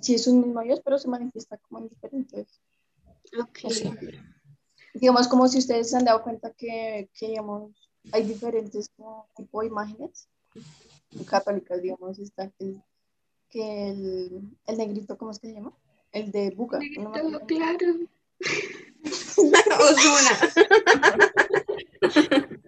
[0.02, 2.60] sí es un mismo Dios, pero se manifiesta como en diferentes.
[3.40, 3.58] ok.
[3.70, 3.90] Sí.
[4.94, 7.72] Digamos como si ustedes se han dado cuenta que, que digamos,
[8.12, 10.28] hay diferentes como, tipo de imágenes
[11.26, 12.76] católicas, digamos, está que,
[13.48, 15.72] que el, el negrito, ¿cómo es que se llama?
[16.10, 16.78] El de Buga.
[16.98, 17.46] no me acuerdo.
[17.46, 17.86] Claro.
[19.36, 20.38] Ozuna.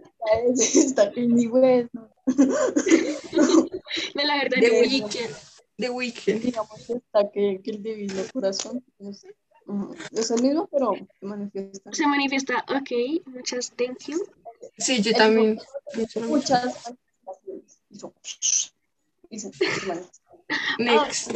[0.57, 2.09] Está Kanye West, ¿no?
[2.27, 4.81] De la verdad, no.
[4.81, 5.54] Weeknd.
[5.77, 6.41] The Weeknd.
[6.41, 9.27] digamos está que, que el divino corazón es,
[9.67, 11.93] ujú, es el mismo, pero se manifiesta.
[11.93, 14.25] se manifiesta, ok, muchas thank you.
[14.79, 15.59] Sí, yo también.
[15.93, 16.37] pienso lo mismo.
[16.37, 16.95] Muchas.
[20.79, 21.33] Next.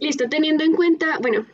[0.00, 1.46] Listo, teniendo en cuenta, bueno,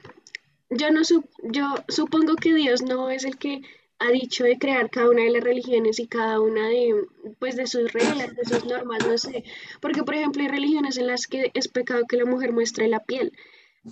[0.71, 3.61] yo no sup- yo supongo que Dios no es el que
[3.99, 6.95] ha dicho de crear cada una de las religiones y cada una de,
[7.41, 9.43] pues, de sus reglas, de sus normas, no sé.
[9.81, 13.01] Porque, por ejemplo, hay religiones en las que es pecado que la mujer muestre la
[13.01, 13.33] piel.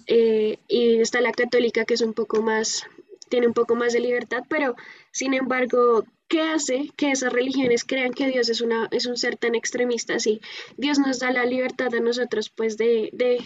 [0.07, 2.85] eh, y está la católica que es un poco más,
[3.31, 4.77] tiene un poco más de libertad, pero
[5.13, 9.37] sin embargo, ¿qué hace que esas religiones crean que Dios es, una, es un ser
[9.37, 10.41] tan extremista así?
[10.77, 13.39] Dios nos da la libertad a nosotros, pues, de, de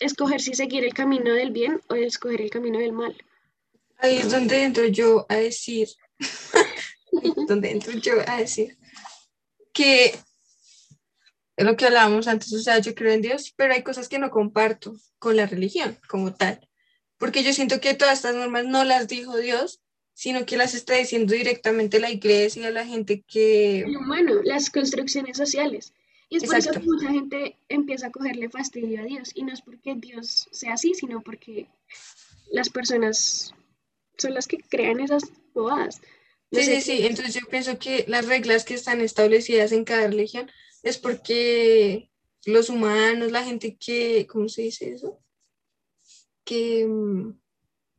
[0.00, 3.16] escoger si seguir el camino del bien o escoger el camino del mal.
[3.98, 5.88] Ahí es donde entro yo a decir,
[7.48, 8.76] donde entro yo a decir
[9.74, 10.14] que
[11.56, 14.18] es lo que hablábamos antes, o sea, yo creo en Dios, pero hay cosas que
[14.18, 16.66] no comparto con la religión como tal,
[17.18, 19.82] porque yo siento que todas estas normas no las dijo Dios,
[20.14, 23.80] sino que las está diciendo directamente la iglesia, la gente que...
[23.80, 25.92] El humano, las construcciones sociales.
[26.28, 29.30] Y es por eso que mucha gente empieza a cogerle fastidio a Dios.
[29.34, 31.68] Y no es porque Dios sea así, sino porque
[32.50, 33.52] las personas
[34.16, 36.00] son las que crean esas bobadas.
[36.50, 37.06] No Sí, sí, sí.
[37.06, 40.50] Entonces yo pienso que las reglas que están establecidas en cada religión
[40.82, 42.10] es porque
[42.44, 45.18] los humanos, la gente que, ¿cómo se dice eso?
[46.44, 47.38] Que, mm,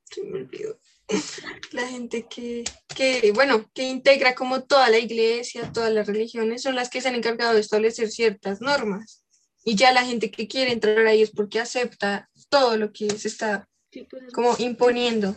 [0.09, 0.79] se me olvidó.
[1.71, 2.63] La gente que,
[2.95, 7.09] que, bueno, que integra como toda la iglesia, todas las religiones, son las que se
[7.09, 9.23] han encargado de establecer ciertas normas.
[9.63, 13.27] Y ya la gente que quiere entrar ahí es porque acepta todo lo que se
[13.27, 13.67] está
[14.09, 15.35] cosas como imponiendo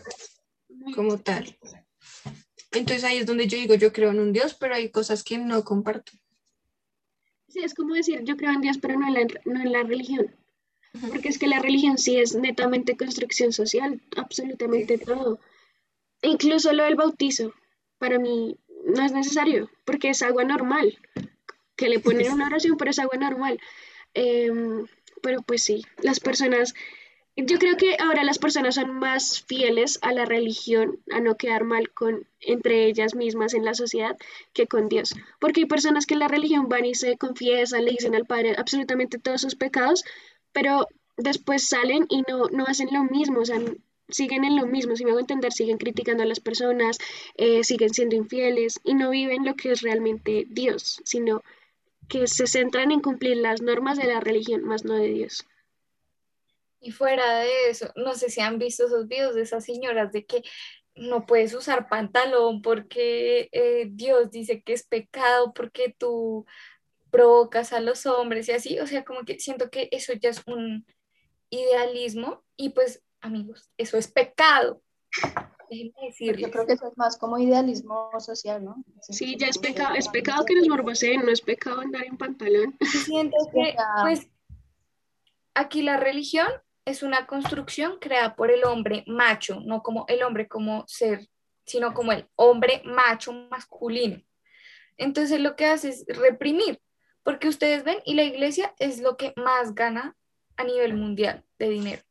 [0.94, 1.56] como tal.
[2.72, 5.38] Entonces ahí es donde yo digo, yo creo en un Dios, pero hay cosas que
[5.38, 6.12] no comparto.
[7.48, 9.82] Sí, es como decir, yo creo en Dios, pero no en la, no en la
[9.82, 10.34] religión.
[11.08, 15.38] Porque es que la religión sí es netamente construcción social, absolutamente todo.
[16.22, 17.54] Incluso lo del bautizo,
[17.98, 20.98] para mí no es necesario, porque es agua normal,
[21.76, 23.60] que le ponen una oración, pero es agua normal.
[24.14, 24.86] Em,
[25.22, 26.74] pero pues sí, las personas,
[27.46, 31.64] yo creo que ahora las personas son más fieles a la religión, a no quedar
[31.64, 34.16] mal con entre ellas mismas en la sociedad
[34.52, 35.14] que con Dios.
[35.38, 38.54] Porque hay personas que en la religión van y se confiesan, le dicen al Padre
[38.58, 40.04] absolutamente todos sus pecados,
[40.52, 43.60] pero después salen y no, no hacen lo mismo, o sea,
[44.08, 46.98] siguen en lo mismo, si me hago entender, siguen criticando a las personas,
[47.36, 51.42] eh, siguen siendo infieles y no viven lo que es realmente Dios, sino
[52.08, 55.46] que se centran en cumplir las normas de la religión, más no de Dios.
[56.80, 60.24] Y fuera de eso, no sé si han visto esos videos de esas señoras de
[60.24, 60.42] que
[60.94, 66.46] no puedes usar pantalón porque eh, Dios dice que es pecado, porque tú
[67.10, 68.78] provocas a los hombres y así.
[68.80, 70.86] O sea, como que siento que eso ya es un
[71.50, 74.82] idealismo y pues, amigos, eso es pecado.
[75.70, 76.40] Déjenme Porque decirles.
[76.40, 78.82] yo creo que eso es más como idealismo social, ¿no?
[79.02, 82.76] Sí, ya es pecado, es pecado que nos morboseen, no es pecado andar en pantalón.
[82.80, 84.28] Siento que pues,
[85.54, 86.48] aquí la religión
[86.88, 91.28] es una construcción creada por el hombre macho, no como el hombre como ser,
[91.66, 94.22] sino como el hombre macho masculino.
[94.96, 96.80] Entonces lo que hace es reprimir,
[97.22, 100.16] porque ustedes ven, y la iglesia es lo que más gana
[100.56, 102.02] a nivel mundial de dinero.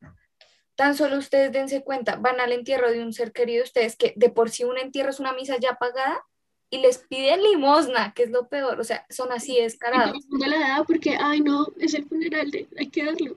[0.75, 4.29] Tan solo ustedes dense cuenta, van al entierro de un ser querido, ustedes que de
[4.29, 6.23] por sí un entierro es una misa ya pagada
[6.69, 10.17] y les piden limosna, que es lo peor, o sea, son así Y descarados.
[10.29, 13.35] la da porque, ay no, es el funeral de, hay que darlo.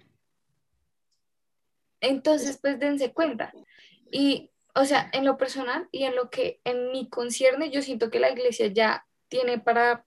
[2.00, 3.52] Entonces, pues dense cuenta.
[4.10, 8.10] Y, o sea, en lo personal y en lo que en mi concierne, yo siento
[8.10, 10.04] que la iglesia ya tiene para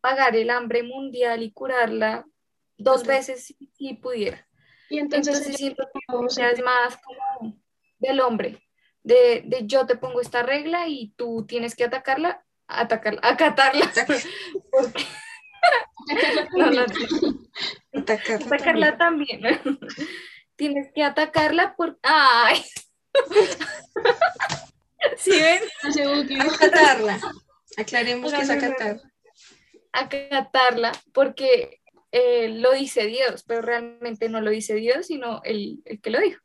[0.00, 2.24] pagar el hambre mundial y curarla
[2.76, 4.46] dos veces si, si pudiera.
[4.88, 7.60] Y entonces, Entonces siento que es más como
[7.98, 8.62] del hombre,
[9.02, 13.90] de, de yo te pongo esta regla y tú tienes que atacarla, atacarla, acatarla.
[14.70, 15.04] Porque-
[16.56, 16.86] no, no,
[17.92, 18.42] Atacar.
[18.42, 19.40] atacarla también.
[20.58, 22.00] Tienes que atacarla por...
[22.02, 22.60] ¡Ay!
[25.16, 25.60] ¿Sí ven?
[26.52, 27.20] Acatarla.
[27.76, 29.00] Aclaremos que es acatar.
[29.92, 36.00] Acatarla porque eh, lo dice Dios, pero realmente no lo dice Dios, sino el, el
[36.00, 36.40] que lo dijo.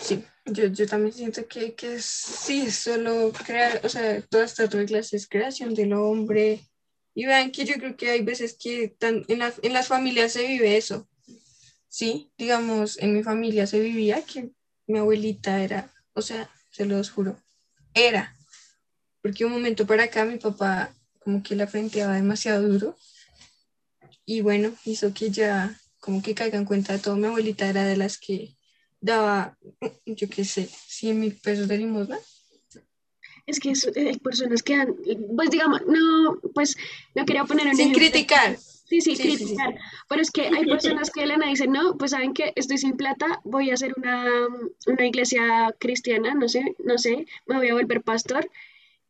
[0.00, 4.72] Sí, yo, yo también siento que, que es- sí, solo crear, o sea, todas estas
[4.72, 6.60] reglas es creación del hombre.
[7.14, 10.32] Y vean que yo creo que hay veces que tan- en, la- en las familias
[10.32, 11.06] se vive eso.
[11.92, 14.50] Sí, digamos, en mi familia se vivía que
[14.86, 17.36] mi abuelita era, o sea, se los juro,
[17.94, 18.34] era.
[19.22, 22.96] Porque un momento para acá mi papá como que la frenteaba demasiado duro.
[24.24, 27.16] Y bueno, hizo que ya como que caiga en cuenta de todo.
[27.16, 28.54] Mi abuelita era de las que
[29.00, 29.58] daba,
[30.06, 32.18] yo qué sé, 100 mil pesos de limosna.
[33.46, 34.94] Es que es- hay personas que han,
[35.34, 36.76] pues digamos, no, pues
[37.16, 37.98] no quería poner un Sin ejemplo.
[38.10, 38.56] criticar.
[38.90, 39.44] Sí, sí, Sí, sí, sí.
[39.44, 39.74] criticar.
[40.08, 43.40] Pero es que hay personas que nada dicen, no, pues saben que estoy sin plata,
[43.44, 44.26] voy a hacer una,
[44.86, 48.50] una iglesia cristiana, no sé, no sé, me voy a volver pastor.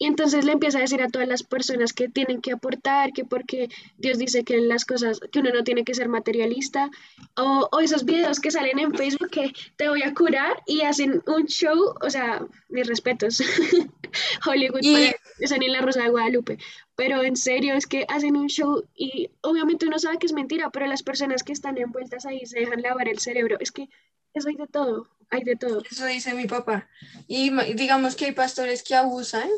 [0.02, 3.26] Y entonces le empieza a decir a todas las personas que tienen que aportar, que
[3.26, 6.90] porque Dios dice que en las cosas, que uno no tiene que ser materialista,
[7.36, 11.22] o, o esos videos que salen en Facebook que te voy a curar y hacen
[11.26, 13.42] un show, o sea, mis respetos,
[14.46, 16.58] Hollywood, Y- para- eso ni la Rosa de Guadalupe,
[16.96, 20.70] pero en serio es que hacen un show y obviamente uno sabe que es mentira,
[20.70, 23.88] pero las personas que están envueltas ahí se dejan lavar el cerebro, es que
[24.34, 25.82] eso hay de todo, hay de todo.
[25.90, 26.88] Eso dice mi papá.
[27.26, 29.48] Y digamos que hay pastores que abusan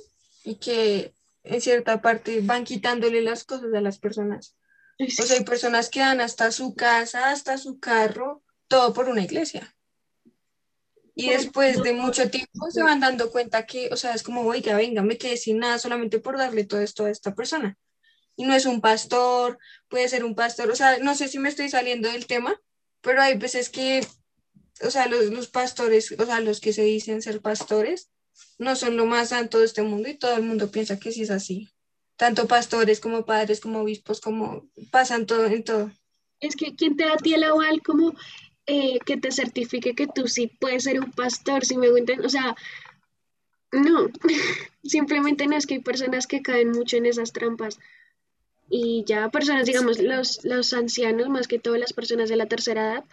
[0.45, 4.57] y que en cierta parte van quitándole las cosas a las personas.
[4.99, 9.23] O sea, hay personas que dan hasta su casa, hasta su carro, todo por una
[9.23, 9.75] iglesia.
[11.15, 14.77] Y después de mucho tiempo se van dando cuenta que, o sea, es como, oiga,
[14.77, 17.77] venga, me quedé sin nada solamente por darle todo esto a esta persona.
[18.35, 21.51] Y no es un pastor, puede ser un pastor, o sea, no sé si me
[21.51, 22.59] estoy saliendo del tema,
[23.03, 24.07] pero hay veces que,
[24.81, 28.12] o sea, los, los pastores, o sea, los que se dicen ser pastores,
[28.59, 31.23] no son lo más santo de este mundo y todo el mundo piensa que sí
[31.23, 31.69] es así.
[32.17, 35.91] Tanto pastores como padres, como obispos, como pasan todo en todo.
[36.41, 38.15] Es que quien te da a ti el aval como
[38.67, 42.29] eh, que te certifique que tú sí puedes ser un pastor, si me entender, o
[42.29, 42.55] sea,
[43.73, 44.09] no,
[44.85, 47.79] simplemente no es que hay personas que caen mucho en esas trampas
[48.69, 52.93] y ya personas, digamos, los, los ancianos, más que todo las personas de la tercera
[52.93, 53.05] edad,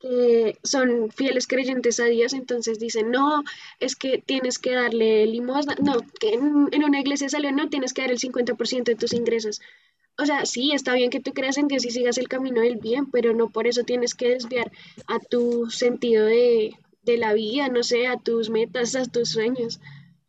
[0.00, 3.42] que son fieles creyentes a Dios, entonces dicen, no,
[3.80, 7.92] es que tienes que darle limosna, no, que en, en una iglesia salió, no, tienes
[7.92, 9.60] que dar el 50% de tus ingresos.
[10.20, 12.76] O sea, sí, está bien que tú creas en Dios y sigas el camino del
[12.76, 14.70] bien, pero no por eso tienes que desviar
[15.06, 19.80] a tu sentido de, de la vida, no sé, a tus metas, a tus sueños.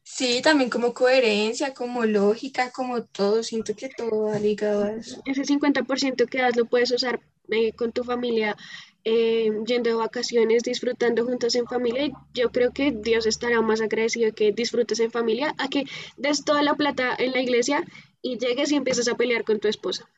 [0.03, 5.21] Sí, también como coherencia, como lógica, como todo, siento que todo va ligado a eso.
[5.25, 8.57] Ese 50% que das lo puedes usar eh, con tu familia,
[9.03, 12.05] eh, yendo de vacaciones, disfrutando juntos en familia.
[12.05, 15.83] Y yo creo que Dios estará más agradecido de que disfrutes en familia a que
[16.17, 17.83] des toda la plata en la iglesia
[18.21, 20.09] y llegues y empieces a pelear con tu esposa.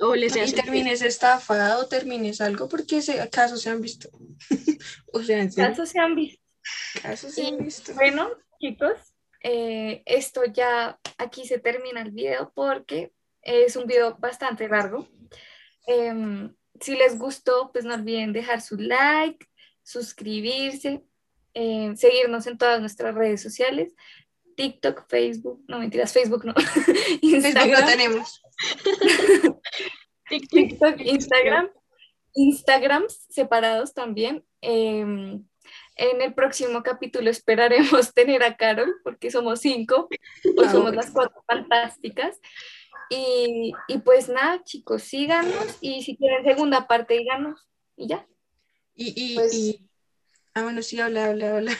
[0.00, 4.08] O le seas Y termines estafado, termines algo, porque ese, casos se han visto.
[5.12, 6.42] o sea, en serio, Casos se han visto.
[7.02, 7.94] casos se han visto.
[7.94, 8.30] Bueno,
[8.60, 8.96] chicos,
[9.42, 13.12] eh, esto ya aquí se termina el video porque
[13.42, 15.08] es un video bastante largo.
[15.86, 19.46] Em, si les gustó, pues no olviden dejar su like,
[19.82, 21.02] suscribirse,
[21.54, 23.94] em, seguirnos en todas nuestras redes sociales,
[24.56, 28.42] TikTok, Facebook, no mentiras, Facebook no, Facebook lo Instagram, tenemos.
[30.50, 31.68] TikTok, Instagram,
[32.34, 34.44] Instagrams separados también.
[34.60, 35.44] em,
[35.96, 40.08] En el próximo capítulo esperaremos tener a Carol, porque somos cinco,
[40.56, 42.38] o Ah, somos las cuatro fantásticas.
[43.10, 47.68] Y, y pues nada, chicos, síganos y si quieren segunda parte, díganos.
[47.96, 48.26] Y ya.
[48.94, 49.88] Y, y, Pues- y-
[50.54, 51.72] ah, bueno, sí, habla, habla, habla.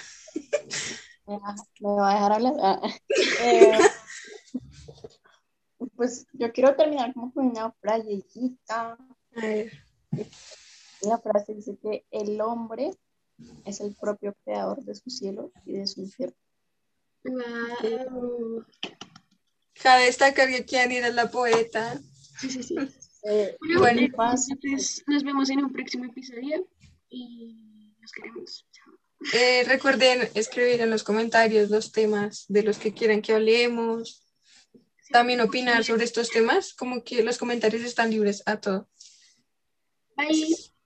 [1.26, 2.54] Me va, a dejar hablar.
[2.62, 2.80] Ah,
[3.42, 3.78] eh,
[5.96, 8.92] pues yo quiero terminar como con una frasecita.
[9.36, 9.72] A ver,
[11.02, 12.92] La frase dice que el hombre
[13.64, 16.36] es el propio creador de su cielo y de su infierno.
[17.24, 18.64] Wow.
[19.82, 22.00] Cabe destacar que Kiani era la poeta.
[22.40, 22.76] Sí, sí, sí.
[23.24, 26.68] Eh, Bueno, Bueno, entonces nos vemos en un próximo episodio
[27.10, 28.64] y nos queremos.
[29.32, 34.22] Eh, recuerden escribir en los comentarios los temas de los que quieran que hablemos.
[35.10, 38.88] También opinar sobre estos temas, como que los comentarios están libres a todo.
[40.16, 40.77] Bye.